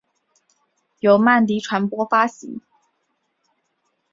[1.01, 2.59] 由曼迪传播发行。